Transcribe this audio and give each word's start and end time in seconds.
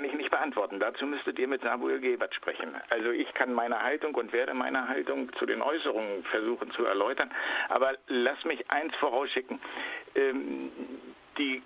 kann 0.00 0.08
ich 0.08 0.16
nicht 0.16 0.30
beantworten. 0.30 0.80
Dazu 0.80 1.04
müsstet 1.04 1.38
ihr 1.38 1.46
mit 1.46 1.60
Samuel 1.60 2.00
Gebert 2.00 2.34
sprechen. 2.34 2.74
Also 2.88 3.10
ich 3.10 3.34
kann 3.34 3.52
meine 3.52 3.82
Haltung 3.82 4.14
und 4.14 4.32
werde 4.32 4.54
meine 4.54 4.88
Haltung 4.88 5.30
zu 5.34 5.44
den 5.44 5.60
Äußerungen 5.60 6.24
versuchen 6.24 6.70
zu 6.70 6.86
erläutern. 6.86 7.30
Aber 7.68 7.92
lass 8.06 8.42
mich 8.46 8.70
eins 8.70 8.94
vorausschicken. 8.96 9.60
Ähm, 10.14 10.72
die 11.36 11.62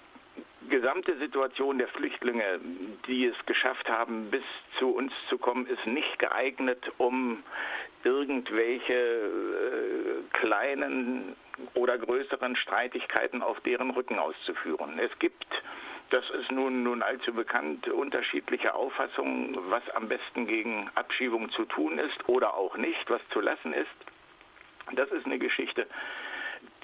gesamte 0.68 1.16
Situation 1.18 1.78
der 1.78 1.86
Flüchtlinge, 1.86 2.58
die 3.06 3.26
es 3.26 3.36
geschafft 3.46 3.88
haben, 3.88 4.30
bis 4.32 4.42
zu 4.80 4.88
uns 4.88 5.12
zu 5.28 5.38
kommen, 5.38 5.68
ist 5.68 5.86
nicht 5.86 6.18
geeignet, 6.18 6.90
um 6.98 7.44
irgendwelche 8.02 8.94
äh, 8.94 10.22
kleinen 10.32 11.36
oder 11.74 11.98
größeren 11.98 12.56
Streitigkeiten 12.56 13.42
auf 13.42 13.60
deren 13.60 13.90
Rücken 13.90 14.18
auszuführen. 14.18 14.98
Es 14.98 15.16
gibt 15.20 15.46
das 16.14 16.30
ist 16.30 16.52
nun, 16.52 16.84
nun 16.84 17.02
allzu 17.02 17.32
bekannt, 17.32 17.88
unterschiedliche 17.88 18.72
Auffassungen, 18.72 19.58
was 19.68 19.82
am 19.90 20.06
besten 20.06 20.46
gegen 20.46 20.88
Abschiebung 20.94 21.50
zu 21.50 21.64
tun 21.64 21.98
ist 21.98 22.28
oder 22.28 22.54
auch 22.54 22.76
nicht, 22.76 23.10
was 23.10 23.20
zu 23.30 23.40
lassen 23.40 23.72
ist. 23.72 23.90
Das 24.92 25.10
ist 25.10 25.26
eine 25.26 25.40
Geschichte, 25.40 25.88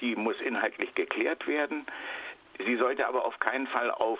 die 0.01 0.17
muss 0.17 0.35
inhaltlich 0.41 0.93
geklärt 0.95 1.47
werden. 1.47 1.85
Sie 2.65 2.75
sollte 2.75 3.07
aber 3.07 3.23
auf 3.23 3.39
keinen 3.39 3.67
Fall 3.67 3.89
auf 3.89 4.19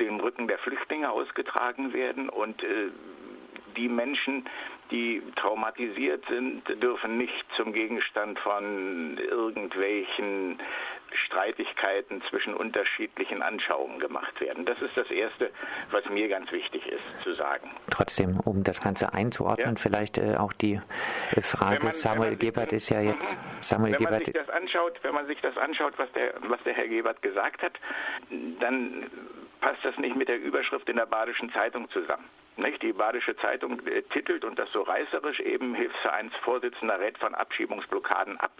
dem 0.00 0.18
Rücken 0.18 0.48
der 0.48 0.58
Flüchtlinge 0.58 1.08
ausgetragen 1.08 1.92
werden 1.92 2.28
und 2.28 2.60
äh, 2.64 2.88
die 3.76 3.88
Menschen, 3.88 4.44
die 4.90 5.22
traumatisiert 5.36 6.24
sind, 6.28 6.64
dürfen 6.82 7.16
nicht 7.16 7.44
zum 7.54 7.72
Gegenstand 7.72 8.40
von 8.40 9.18
irgendwelchen 9.18 10.58
Streitigkeiten 11.12 12.22
zwischen 12.30 12.54
unterschiedlichen 12.54 13.42
Anschauungen 13.42 14.00
gemacht 14.00 14.40
werden. 14.40 14.64
Das 14.64 14.80
ist 14.80 14.96
das 14.96 15.10
Erste, 15.10 15.50
was 15.90 16.04
mir 16.08 16.28
ganz 16.28 16.50
wichtig 16.52 16.86
ist 16.86 17.22
zu 17.22 17.34
sagen. 17.34 17.70
Trotzdem, 17.90 18.40
um 18.40 18.64
das 18.64 18.80
Ganze 18.80 19.12
einzuordnen, 19.12 19.76
ja. 19.76 19.80
vielleicht 19.80 20.18
äh, 20.18 20.36
auch 20.36 20.52
die 20.52 20.80
äh, 21.34 21.40
Frage, 21.40 21.84
man, 21.84 21.92
Samuel 21.92 22.36
Gebert 22.36 22.72
ist 22.72 22.90
ja 22.90 23.00
jetzt... 23.00 23.38
Samuel 23.60 23.96
wenn 23.98 24.10
man 24.10 24.24
sich 24.24 24.34
das 24.34 24.50
anschaut, 24.50 24.98
wenn 25.02 25.14
man 25.14 25.26
sich 25.26 25.40
das 25.40 25.56
anschaut, 25.56 25.94
was 25.96 26.10
der, 26.12 26.34
was 26.42 26.62
der 26.64 26.74
Herr 26.74 26.88
Gebert 26.88 27.22
gesagt 27.22 27.62
hat, 27.62 27.72
dann 28.60 29.10
passt 29.60 29.84
das 29.84 29.96
nicht 29.98 30.16
mit 30.16 30.28
der 30.28 30.38
Überschrift 30.40 30.88
in 30.88 30.96
der 30.96 31.06
Badischen 31.06 31.50
Zeitung 31.52 31.90
zusammen. 31.90 32.24
Nicht? 32.58 32.82
Die 32.82 32.92
Badische 32.92 33.36
Zeitung 33.36 33.80
äh, 33.86 34.02
titelt 34.02 34.44
und 34.44 34.58
das 34.58 34.70
so 34.72 34.82
reißerisch 34.82 35.38
eben 35.40 35.74
Hilfsvereinsvorsitzender 35.74 36.98
rät 36.98 37.16
von 37.18 37.34
Abschiebungsblockaden 37.34 38.36
ab. 38.38 38.52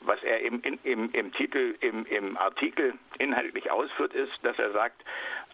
Was 0.00 0.22
er 0.22 0.40
im, 0.40 0.62
im, 0.62 1.10
im 1.12 1.32
Titel, 1.32 1.74
im, 1.80 2.06
im 2.06 2.36
Artikel 2.36 2.94
inhaltlich 3.18 3.68
ausführt, 3.70 4.14
ist, 4.14 4.32
dass 4.42 4.56
er 4.58 4.70
sagt, 4.70 5.02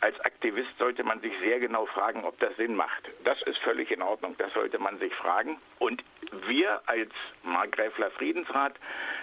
als 0.03 0.21
Aktivist 0.21 0.71
sollte 0.79 1.03
man 1.03 1.21
sich 1.21 1.33
sehr 1.41 1.61
genau 1.61 1.87
fragen, 1.87 2.25
ob 2.25 2.39
das 2.41 2.55
Sinn 2.57 2.75
macht. 2.75 3.11
Das 3.25 3.41
ist 3.43 3.59
völlig 3.59 3.91
in 3.91 4.03
Ordnung, 4.03 4.35
das 4.37 4.53
sollte 4.53 4.79
man 4.79 4.99
sich 4.99 5.15
fragen. 5.15 5.59
Und 5.79 6.05
wir 6.47 6.81
als 6.87 7.11
Markgräfler 7.43 8.11
Friedensrat 8.13 8.75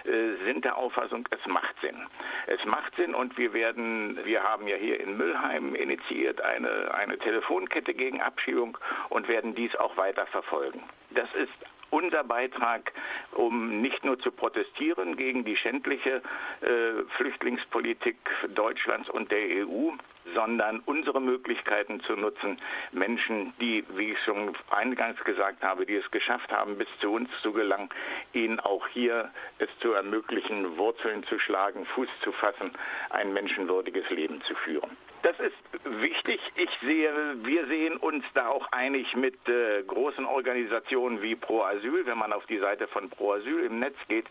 äh, 0.04 0.44
sind 0.44 0.64
der 0.64 0.76
Auffassung, 0.76 1.26
es 1.30 1.44
macht 1.46 1.74
Sinn. 1.80 2.06
Es 2.46 2.64
macht 2.64 2.94
Sinn 2.96 3.14
und 3.14 3.36
wir 3.38 3.52
werden, 3.52 4.18
wir 4.24 4.42
haben 4.42 4.66
ja 4.66 4.76
hier 4.76 5.00
in 5.00 5.16
Müllheim 5.16 5.74
initiiert 5.74 6.40
eine, 6.40 6.94
eine 6.94 7.18
Telefonkette 7.18 7.94
gegen 7.94 8.20
Abschiebung 8.20 8.78
und 9.08 9.28
werden 9.28 9.54
dies 9.54 9.74
auch 9.76 9.96
weiter 9.96 10.26
verfolgen. 10.26 10.82
Das 11.10 11.28
ist 11.34 11.52
unser 11.90 12.24
Beitrag, 12.24 12.92
um 13.32 13.80
nicht 13.80 14.04
nur 14.04 14.18
zu 14.18 14.30
protestieren 14.30 15.16
gegen 15.16 15.44
die 15.44 15.56
schändliche 15.56 16.22
äh, 16.60 17.02
Flüchtlingspolitik 17.16 18.16
Deutschlands 18.54 19.08
und 19.10 19.30
der 19.30 19.66
EU, 19.66 19.92
sondern 20.34 20.80
unsere 20.86 21.20
Möglichkeiten 21.20 22.00
zu 22.00 22.14
nutzen, 22.14 22.58
Menschen, 22.92 23.52
die, 23.60 23.84
wie 23.94 24.12
ich 24.12 24.18
schon 24.24 24.56
eingangs 24.70 25.22
gesagt 25.24 25.62
habe, 25.62 25.86
die 25.86 25.94
es 25.94 26.10
geschafft 26.10 26.52
haben, 26.52 26.76
bis 26.78 26.88
zu 27.00 27.12
uns 27.12 27.30
zu 27.42 27.52
gelangen, 27.52 27.90
ihnen 28.32 28.60
auch 28.60 28.86
hier 28.88 29.30
es 29.58 29.68
zu 29.80 29.92
ermöglichen, 29.92 30.76
Wurzeln 30.76 31.24
zu 31.24 31.38
schlagen, 31.38 31.86
Fuß 31.86 32.08
zu 32.22 32.32
fassen, 32.32 32.72
ein 33.10 33.32
menschenwürdiges 33.32 34.08
Leben 34.10 34.42
zu 34.42 34.54
führen. 34.56 34.96
Das 35.26 35.40
ist 35.40 36.00
wichtig. 36.00 36.40
Ich 36.54 36.70
sehe, 36.86 37.10
wir 37.42 37.66
sehen 37.66 37.96
uns 37.96 38.24
da 38.34 38.46
auch 38.46 38.70
einig 38.70 39.16
mit 39.16 39.34
äh, 39.48 39.82
großen 39.82 40.24
Organisationen 40.24 41.20
wie 41.20 41.34
Pro 41.34 41.62
Asyl. 41.62 42.06
Wenn 42.06 42.16
man 42.16 42.32
auf 42.32 42.46
die 42.46 42.58
Seite 42.58 42.86
von 42.86 43.10
Pro 43.10 43.32
Asyl 43.32 43.64
im 43.64 43.80
Netz 43.80 43.96
geht, 44.06 44.26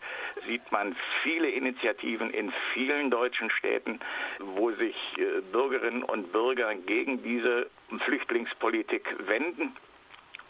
sieht 0.46 0.72
man 0.72 0.96
viele 1.22 1.50
Initiativen 1.50 2.30
in 2.30 2.50
vielen 2.72 3.10
deutschen 3.10 3.50
Städten, 3.50 4.00
wo 4.38 4.70
sich 4.70 4.96
äh, 5.18 5.42
Bürgerinnen 5.52 6.02
und 6.02 6.32
Bürger 6.32 6.74
gegen 6.74 7.22
diese 7.22 7.68
Flüchtlingspolitik 8.06 9.04
wenden 9.26 9.76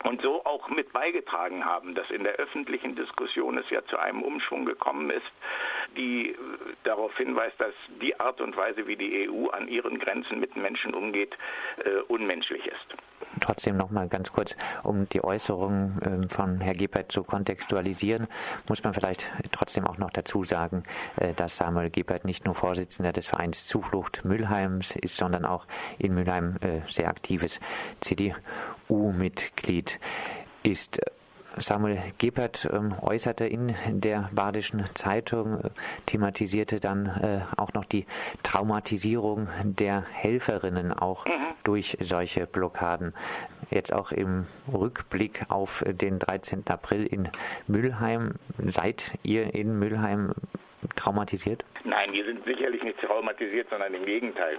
und 0.05 0.23
so 0.23 0.45
auch 0.45 0.69
mit 0.69 0.93
beigetragen 0.93 1.65
haben, 1.65 1.95
dass 1.95 2.11
in 2.11 2.25
der 2.25 2.35
öffentlichen 2.35 2.95
Diskussion 2.95 3.59
es 3.59 3.69
ja 3.71 3.85
zu 3.87 3.99
einem 3.99 4.23
Umschwung 4.23 4.65
gekommen 4.65 5.11
ist, 5.11 5.27
die 5.97 6.31
äh, 6.31 6.37
darauf 6.85 7.17
hinweist, 7.17 7.59
dass 7.61 7.75
die 8.01 8.19
Art 8.21 8.41
und 8.41 8.57
Weise, 8.57 8.87
wie 8.87 8.97
die 8.97 9.29
EU 9.29 9.49
an 9.49 9.69
ihren 9.69 9.99
Grenzen 9.99 10.41
mit 10.41 10.57
Menschen 10.57 10.95
umgeht, 10.95 11.37
äh, 11.85 12.01
unmenschlich 12.09 12.67
ist. 12.67 12.97
Trotzdem 13.41 13.77
noch 13.77 13.91
mal 13.91 14.09
ganz 14.09 14.33
kurz, 14.33 14.57
um 14.83 15.09
die 15.09 15.23
Äußerungen 15.23 16.03
äh, 16.03 16.29
von 16.29 16.61
Herrn 16.61 16.77
Gebert 16.77 17.13
zu 17.13 17.23
kontextualisieren, 17.23 18.27
muss 18.69 18.83
man 18.83 18.95
vielleicht 18.95 19.31
trotzdem 19.53 19.87
auch 19.87 19.99
noch 19.99 20.11
dazu 20.11 20.45
sagen, 20.45 20.83
äh, 21.17 21.35
dass 21.35 21.57
Samuel 21.57 21.91
Gebert 21.91 22.25
nicht 22.25 22.45
nur 22.45 22.55
Vorsitzender 22.55 23.13
des 23.13 23.27
Vereins 23.27 23.67
Zuflucht 23.67 24.25
Mülheims 24.25 24.97
ist, 24.97 25.17
sondern 25.17 25.45
auch 25.45 25.67
in 25.99 26.15
Mülheim 26.15 26.57
äh, 26.61 26.81
sehr 26.89 27.09
aktives 27.09 27.61
CDU-Mitglied 28.01 30.01
ist. 30.63 31.01
Samuel 31.59 31.99
Gebert 32.19 32.69
ähm, 32.73 32.95
äußerte 33.01 33.47
in 33.47 33.75
der 33.87 34.29
Badischen 34.33 34.85
Zeitung, 34.95 35.61
äh, 35.61 35.71
thematisierte 36.07 36.81
dann 36.81 37.07
äh, 37.07 37.41
auch 37.61 37.73
noch 37.73 37.85
die 37.85 38.07
Traumatisierung 38.43 39.49
der 39.65 40.05
Helferinnen 40.13 40.93
auch 40.93 41.25
mhm. 41.27 41.31
durch 41.65 41.97
solche 42.01 42.47
Blockaden. 42.47 43.15
Jetzt 43.71 43.93
auch 43.93 44.13
im 44.13 44.47
Rückblick 44.73 45.47
auf 45.49 45.83
den 45.87 46.19
13. 46.19 46.65
April 46.69 47.07
in 47.07 47.29
Mülheim. 47.67 48.35
Seid 48.59 49.13
ihr 49.23 49.55
in 49.55 49.79
Mülheim 49.79 50.35
traumatisiert? 50.95 51.65
Nein, 51.85 52.13
wir 52.13 52.25
sind 52.25 52.45
sicherlich 52.45 52.83
nicht 52.83 53.01
traumatisiert, 53.01 53.69
sondern 53.71 53.95
im 53.95 54.05
Gegenteil. 54.05 54.59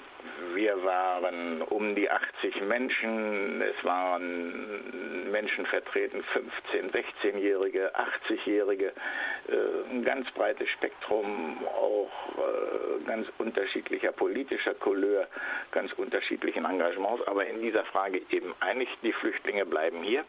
Wir 0.54 0.76
waren 0.84 1.62
um 1.62 1.96
die 1.96 2.10
80 2.10 2.37
Menschen. 2.68 3.62
Es 3.62 3.84
waren 3.84 5.32
Menschen 5.32 5.66
vertreten, 5.66 6.24
15, 6.72 6.92
16-Jährige, 6.92 7.92
80-Jährige, 7.96 8.88
äh, 8.88 9.92
ein 9.92 10.04
ganz 10.04 10.30
breites 10.32 10.70
Spektrum, 10.70 11.66
auch 11.66 12.12
äh, 12.38 13.06
ganz 13.06 13.28
unterschiedlicher 13.38 14.12
politischer 14.12 14.74
Couleur, 14.76 15.28
ganz 15.72 15.92
unterschiedlichen 15.94 16.66
Engagements, 16.66 17.26
aber 17.28 17.46
in 17.46 17.62
dieser 17.62 17.86
Frage 17.86 18.22
eben 18.30 18.54
einig, 18.60 18.90
die 19.04 19.14
Flüchtlinge 19.14 19.66
bleiben 19.66 20.04
hier. 20.04 20.24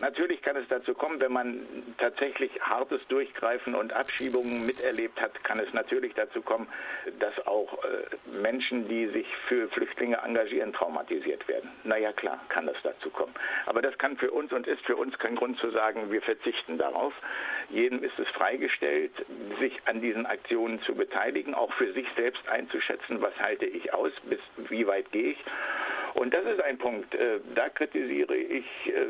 Natürlich 0.00 0.42
kann 0.42 0.56
es 0.56 0.68
dazu 0.68 0.94
kommen, 0.94 1.20
wenn 1.20 1.32
man 1.32 1.66
tatsächlich 1.98 2.50
hartes 2.60 3.00
Durchgreifen 3.08 3.74
und 3.74 3.92
Abschiebungen 3.92 4.66
miterlebt 4.66 5.20
hat, 5.20 5.42
kann 5.44 5.58
es 5.58 5.72
natürlich 5.72 6.14
dazu 6.14 6.42
kommen, 6.42 6.68
dass 7.18 7.34
auch 7.46 7.72
äh, 7.84 8.38
Menschen, 8.40 8.88
die 8.88 9.06
sich 9.08 9.26
für 9.48 9.68
Flüchtlinge 9.68 10.18
engagieren, 10.24 10.72
traumatisiert 10.72 11.37
werden. 11.46 11.70
Naja, 11.84 12.12
klar, 12.12 12.40
kann 12.48 12.66
es 12.68 12.76
dazu 12.82 13.10
kommen. 13.10 13.34
Aber 13.66 13.82
das 13.82 13.96
kann 13.98 14.16
für 14.16 14.30
uns 14.30 14.52
und 14.52 14.66
ist 14.66 14.84
für 14.86 14.96
uns 14.96 15.18
kein 15.18 15.36
Grund 15.36 15.58
zu 15.58 15.70
sagen, 15.70 16.10
wir 16.10 16.22
verzichten 16.22 16.78
darauf. 16.78 17.12
Jedem 17.70 18.02
ist 18.02 18.18
es 18.18 18.28
freigestellt, 18.28 19.12
sich 19.60 19.78
an 19.84 20.00
diesen 20.00 20.26
Aktionen 20.26 20.80
zu 20.82 20.94
beteiligen, 20.94 21.54
auch 21.54 21.72
für 21.74 21.92
sich 21.92 22.06
selbst 22.16 22.48
einzuschätzen, 22.48 23.20
was 23.20 23.38
halte 23.38 23.66
ich 23.66 23.92
aus, 23.92 24.12
bis 24.24 24.40
wie 24.70 24.86
weit 24.86 25.12
gehe 25.12 25.32
ich. 25.32 25.44
Und 26.18 26.34
das 26.34 26.44
ist 26.46 26.60
ein 26.60 26.78
Punkt, 26.78 27.14
äh, 27.14 27.38
da 27.54 27.68
kritisiere 27.68 28.34
ich 28.34 28.66
äh, 28.86 29.06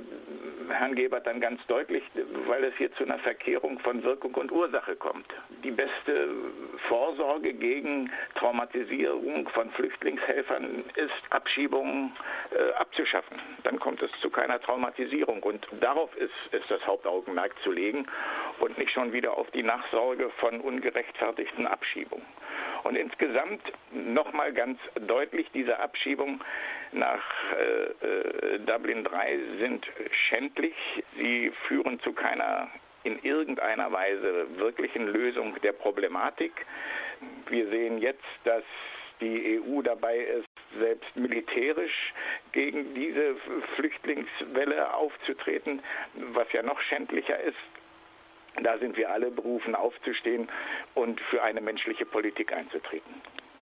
Herrn 0.69 0.95
Gebert 0.95 1.27
dann 1.27 1.41
ganz 1.41 1.59
deutlich, 1.67 2.03
weil 2.47 2.63
es 2.65 2.75
hier 2.77 2.93
zu 2.93 3.05
einer 3.05 3.19
Verkehrung 3.21 3.79
von 3.79 4.03
Wirkung 4.03 4.35
und 4.35 4.53
Ursache 4.53 4.95
kommt. 4.95 5.27
Die 5.65 5.71
beste 5.71 6.29
Vorsorge 6.87 7.55
gegen 7.55 8.11
Traumatisierung 8.35 9.49
von 9.49 9.71
Flüchtlingshelfern 9.71 10.85
ist, 10.97 11.15
Abschiebungen 11.31 12.13
äh, 12.51 12.75
abzuschaffen. 12.75 13.39
Dann 13.63 13.79
kommt 13.79 14.03
es 14.03 14.11
zu 14.21 14.29
keiner 14.29 14.61
Traumatisierung. 14.61 15.43
Und 15.43 15.67
darauf 15.81 16.15
ist, 16.17 16.35
ist 16.53 16.71
das 16.71 16.87
Hauptaugenmerk 16.87 17.55
zu 17.63 17.73
legen 17.73 18.07
und 18.61 18.77
nicht 18.77 18.91
schon 18.91 19.15
wieder 19.15 19.39
auf 19.39 19.51
die 19.53 19.63
Nachsorge 19.63 20.29
von 20.41 20.61
ungerechtfertigten 20.61 21.67
Abschiebungen. 21.67 22.27
Und 22.85 22.97
insgesamt 22.97 23.63
nochmal 23.93 24.53
ganz 24.53 24.79
deutlich, 25.07 25.47
diese 25.53 25.79
Abschiebungen 25.79 26.41
nach 26.93 27.23
äh, 27.53 28.07
äh 28.07 28.59
Dublin 28.61 29.05
III 29.05 29.59
sind 29.59 29.87
schändlich. 30.29 30.75
Sie 31.17 31.53
führen 31.67 32.01
zu 32.01 32.13
keiner 32.13 32.69
in 33.05 33.19
irgendeiner 33.23 33.91
Weise 33.93 34.47
wirklichen 34.57 35.09
Lösung 35.09 35.57
der 35.63 35.73
Problematik. 35.73 36.53
Wir 37.49 37.69
sehen 37.69 37.99
jetzt, 37.99 38.25
dass 38.45 38.65
die 39.21 39.61
EU 39.61 39.83
dabei 39.83 40.19
ist, 40.19 40.47
selbst 40.79 41.17
militärisch 41.17 42.13
gegen 42.53 42.95
diese 42.95 43.37
Flüchtlingswelle 43.77 44.95
aufzutreten, 44.95 45.83
was 46.33 46.53
ja 46.53 46.63
noch 46.63 46.81
schändlicher 46.83 47.41
ist. 47.41 47.57
Da 48.63 48.79
sind 48.79 48.97
wir 48.97 49.11
alle 49.11 49.31
berufen, 49.31 49.75
aufzustehen 49.75 50.49
und 50.95 51.21
für 51.31 51.43
eine 51.43 51.61
menschliche 51.61 52.07
Politik 52.07 52.53
einzutreten. 52.53 53.15